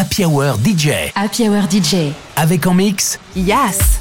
[0.00, 1.12] Happy Hour DJ.
[1.14, 2.14] Happy Hour DJ.
[2.34, 3.18] Avec en mix.
[3.36, 4.00] Yas.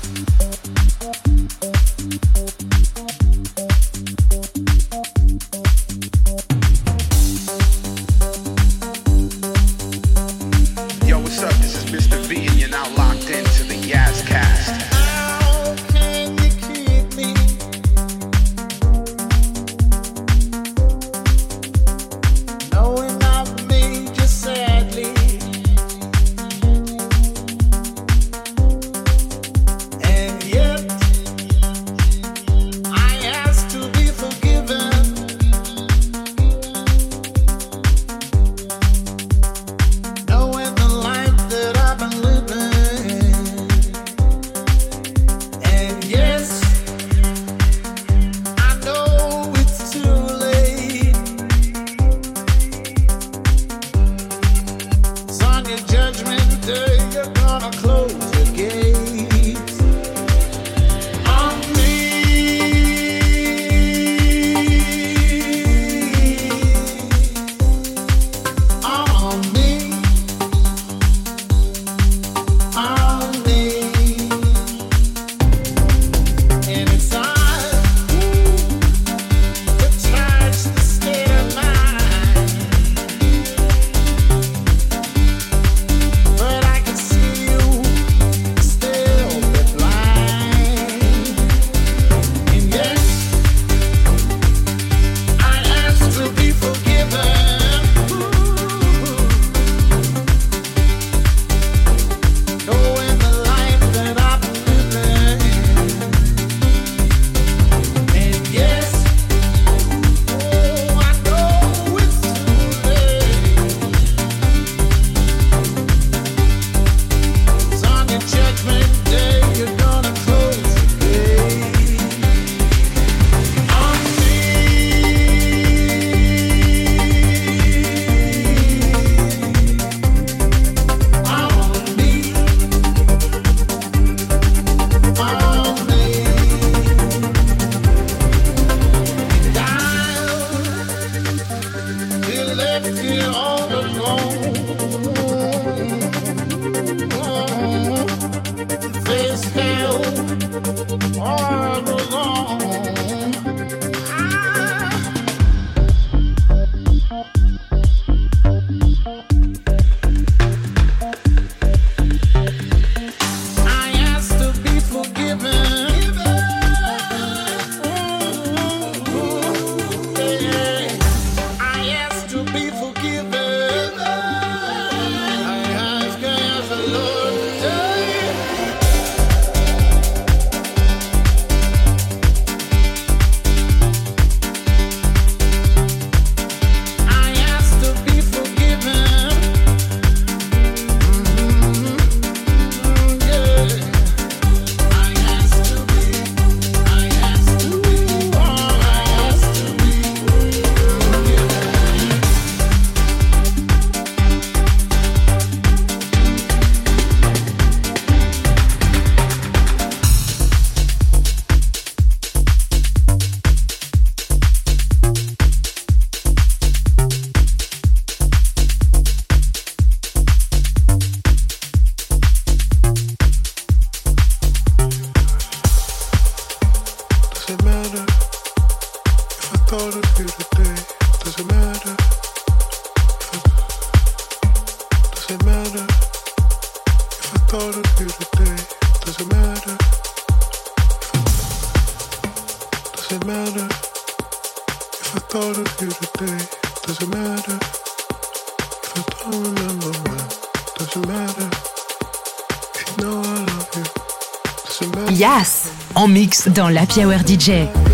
[256.47, 257.88] Dans la Hour DJ.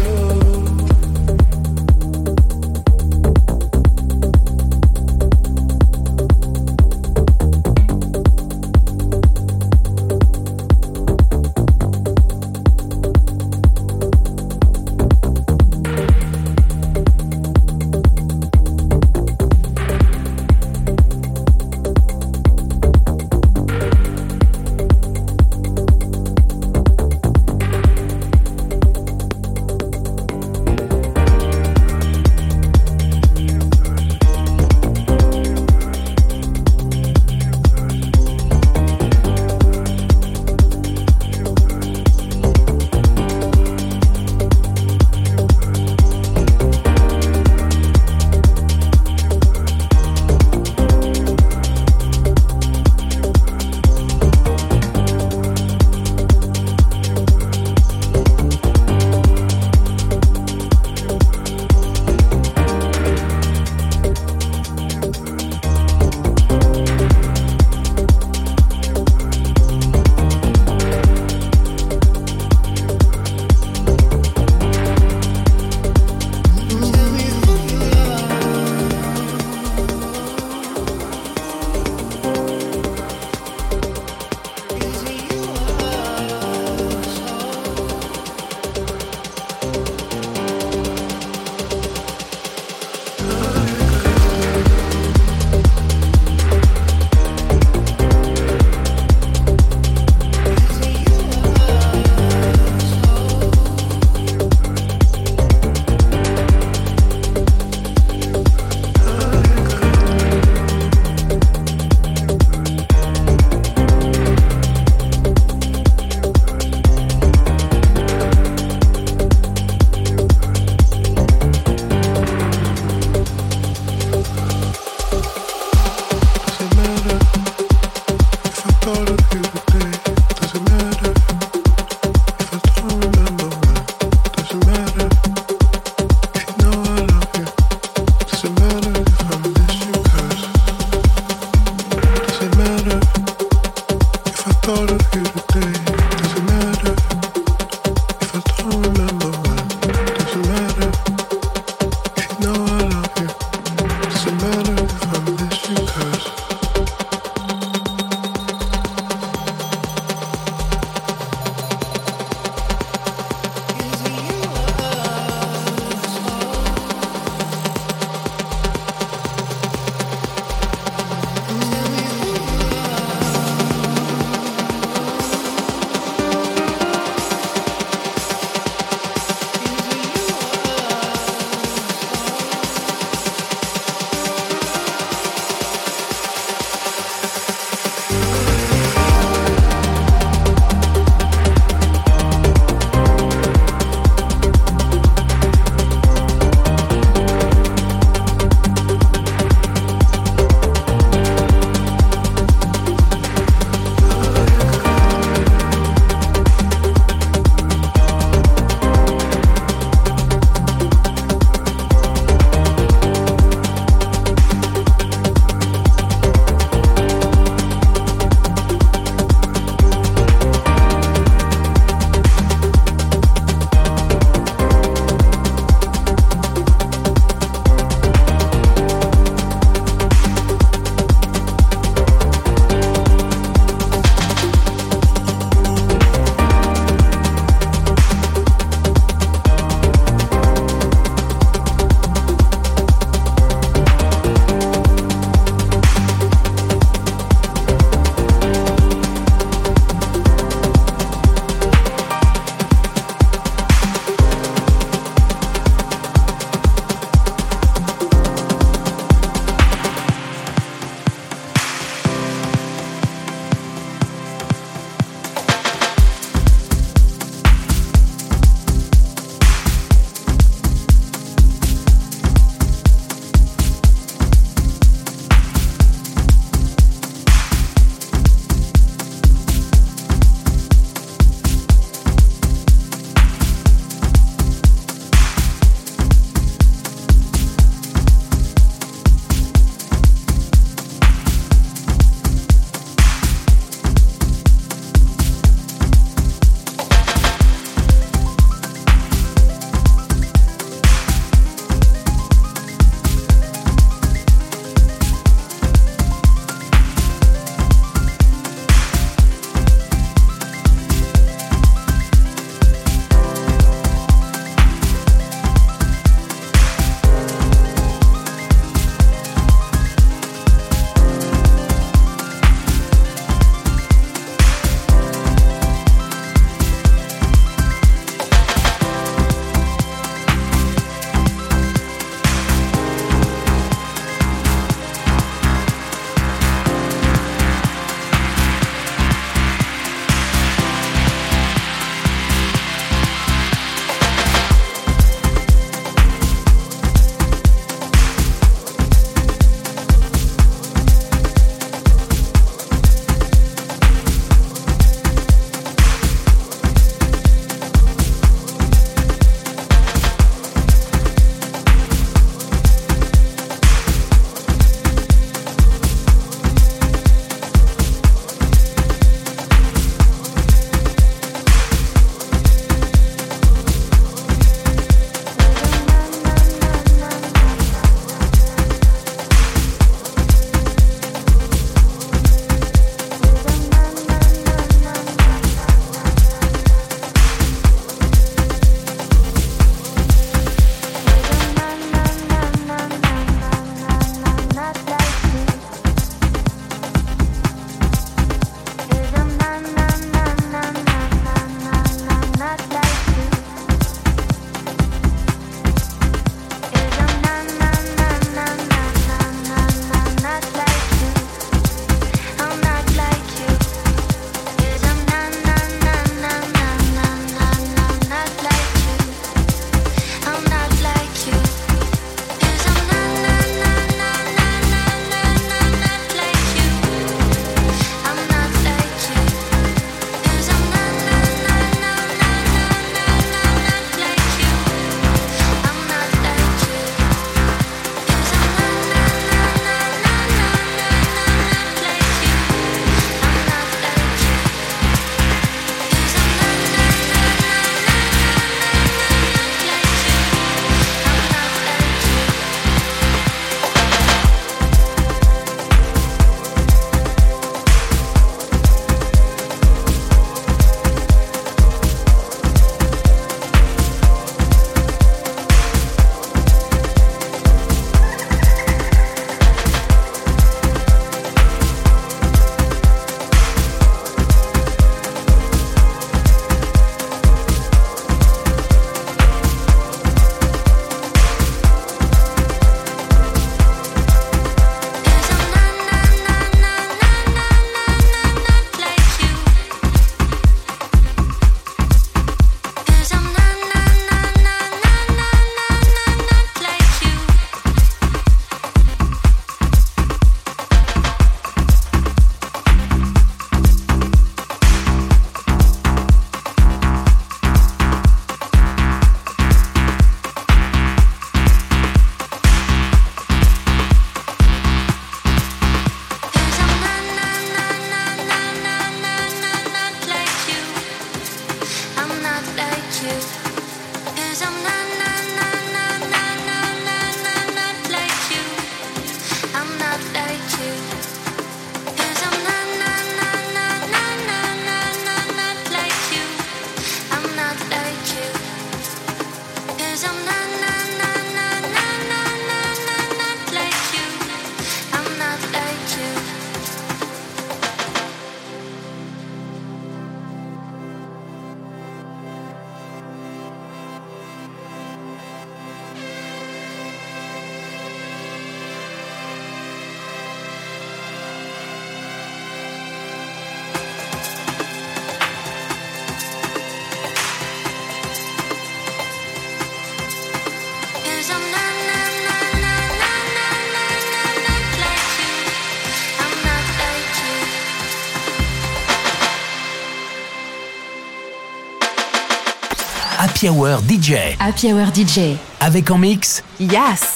[583.46, 584.36] Happy Hour DJ.
[584.40, 585.38] Happy Hour DJ.
[585.60, 586.42] Avec en mix.
[586.60, 587.15] Yas.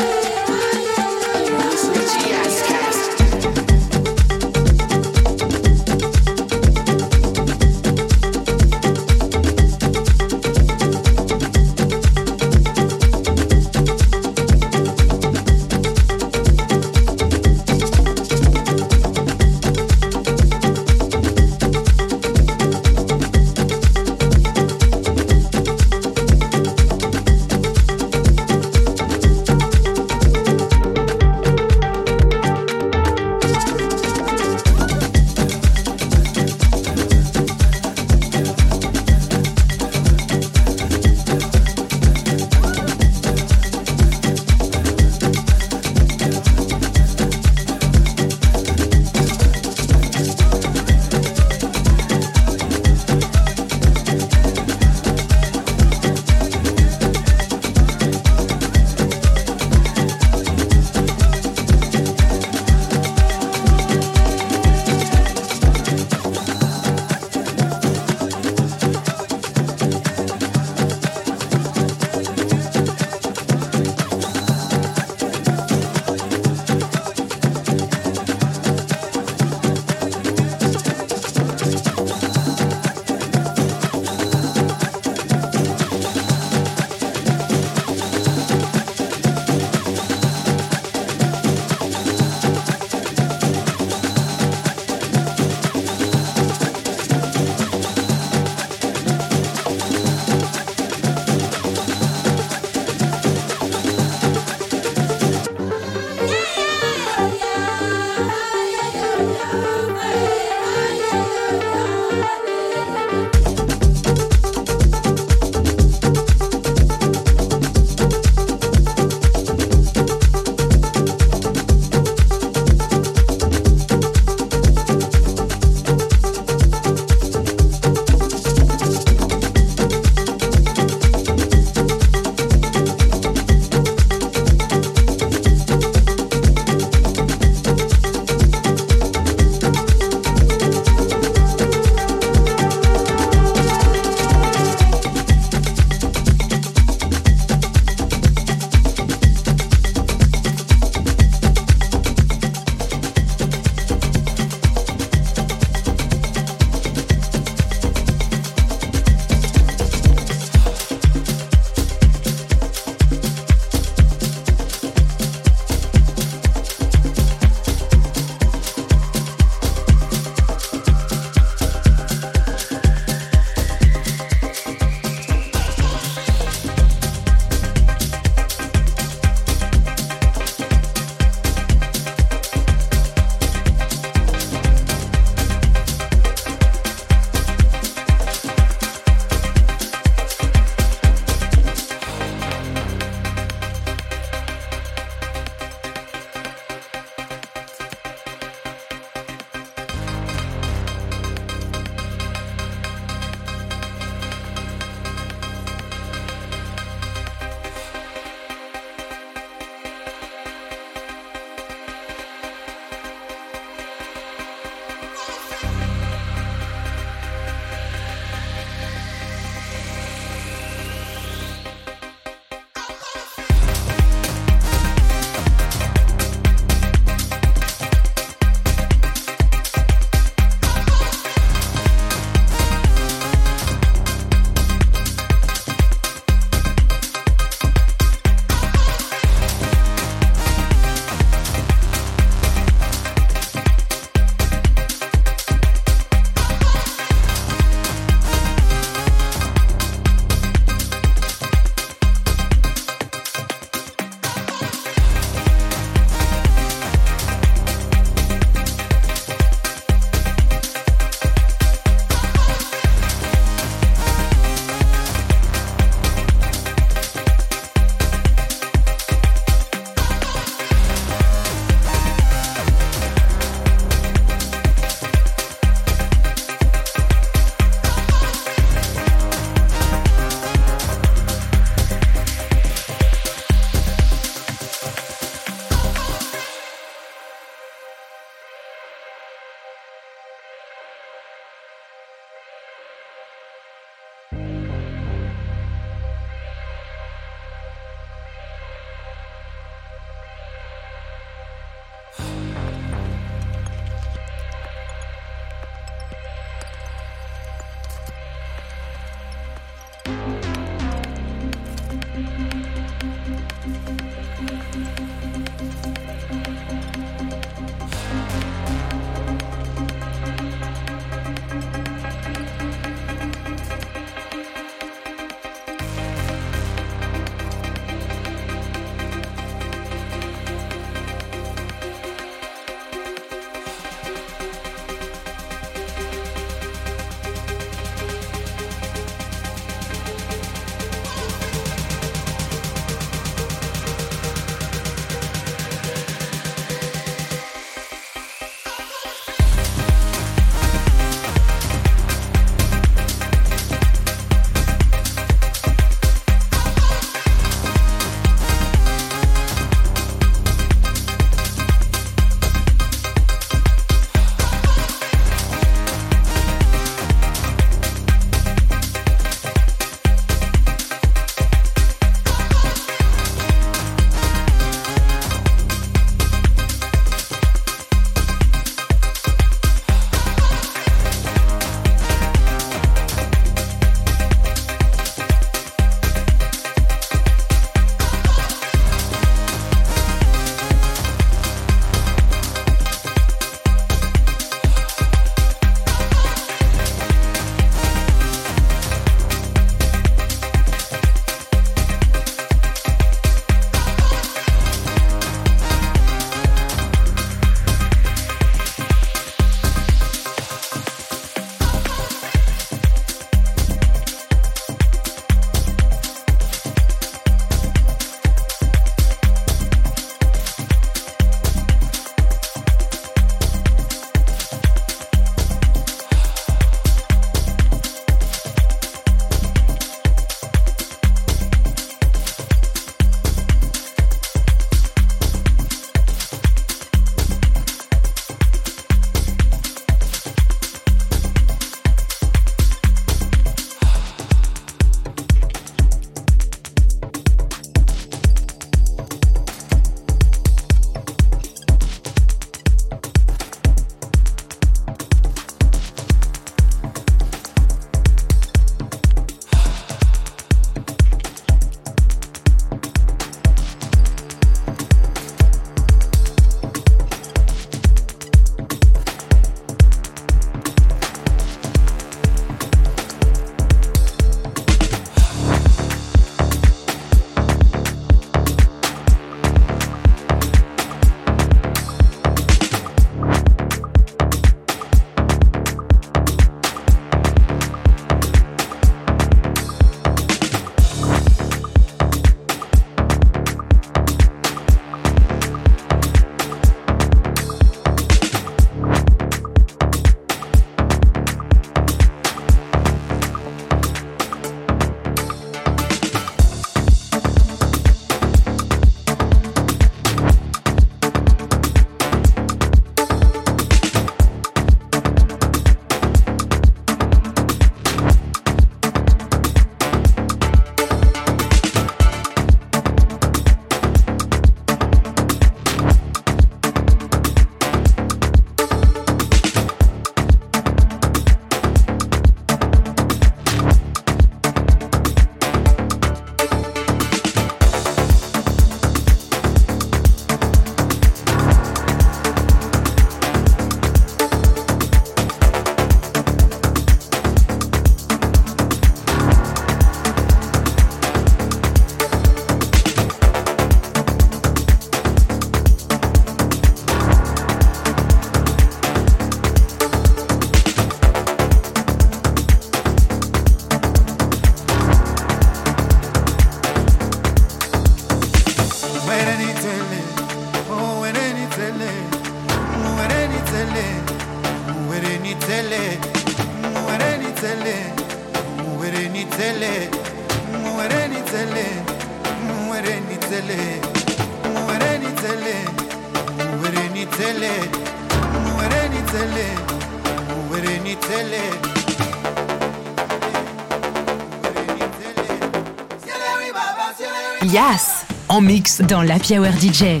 [597.52, 598.06] Yas.
[598.28, 600.00] En mix dans la Hour DJ.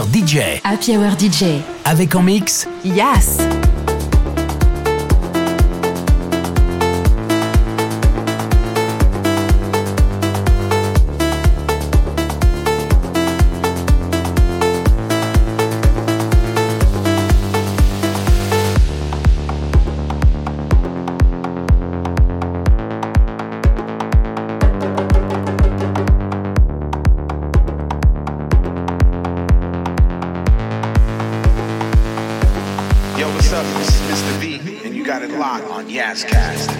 [0.00, 0.62] Hour DJ.
[0.64, 1.60] Happy Hour DJ.
[1.84, 2.66] Avec en mix.
[2.86, 3.59] Yes.
[33.20, 33.66] Yo, what's up?
[33.76, 34.38] This is Mr.
[34.38, 36.79] V, and you got it locked on Yazcast.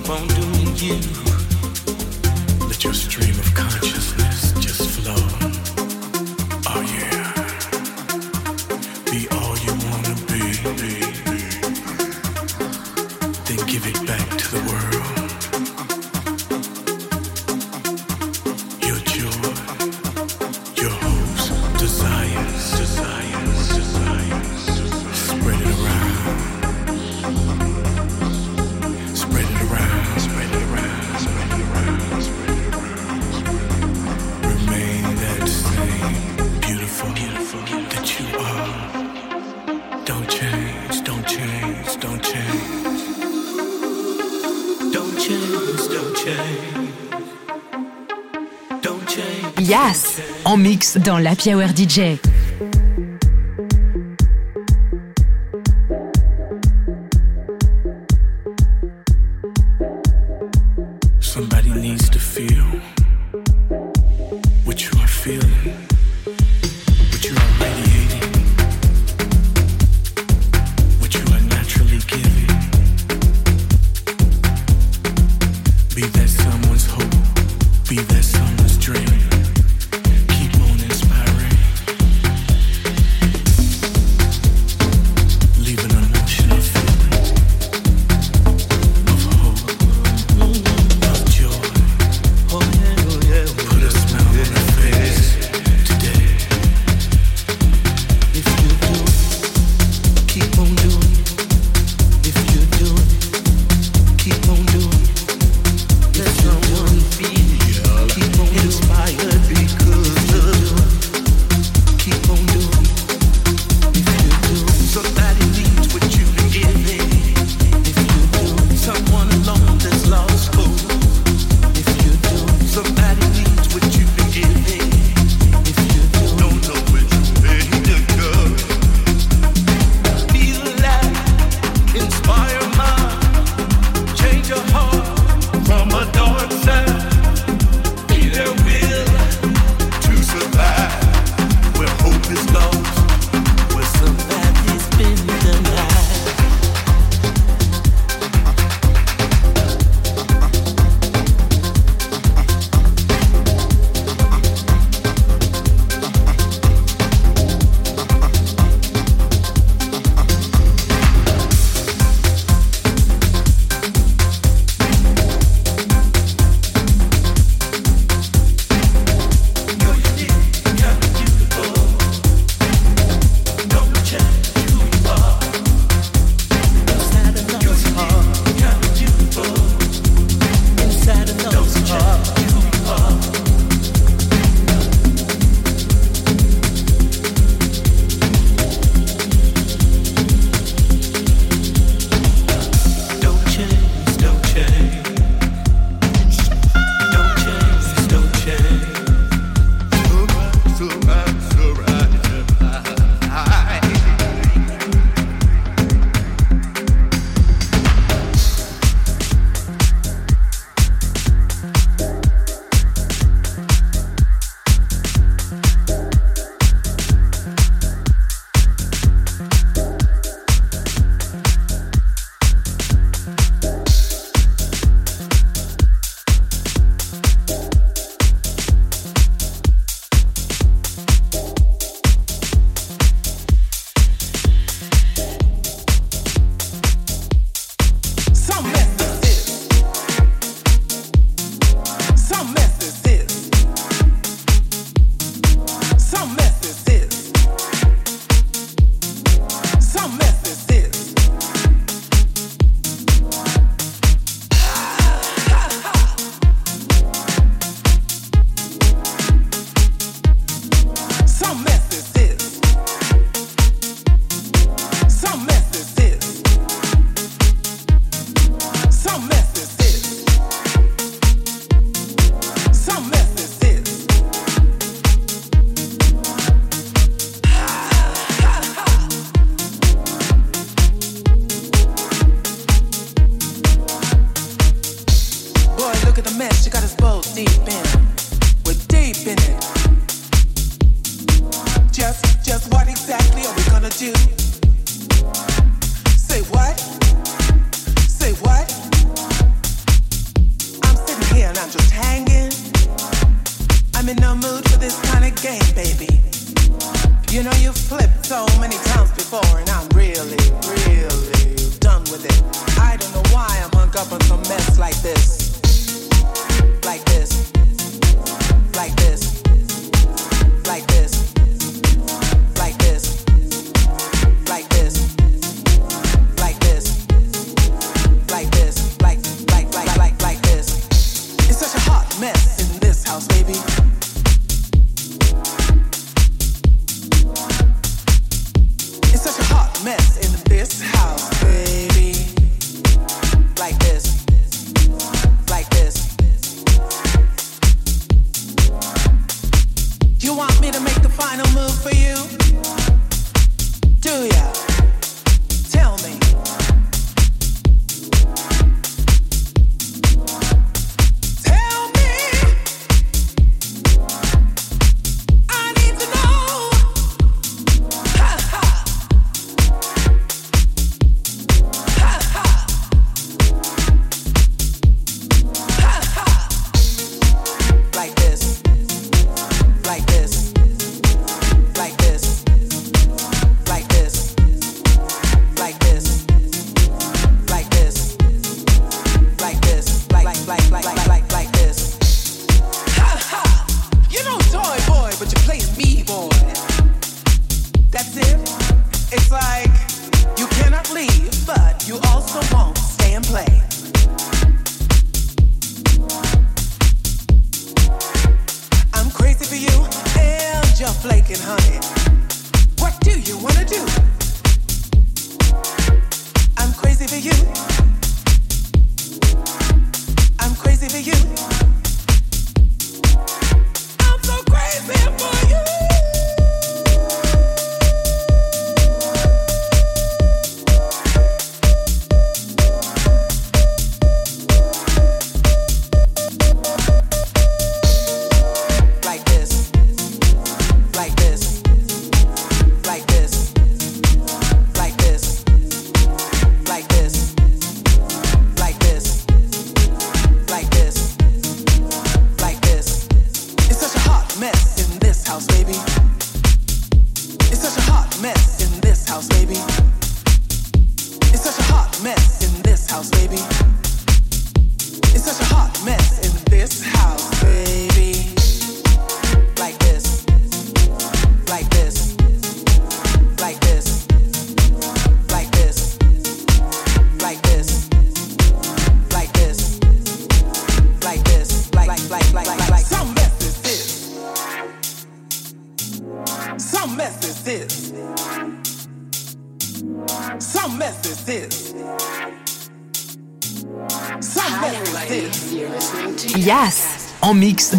[0.00, 0.98] keep on doing you.
[2.68, 3.85] Let your stream of consciousness.
[51.04, 52.18] dans l'Happy Hour DJ.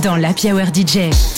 [0.08, 1.37] Dans la Hour DJ.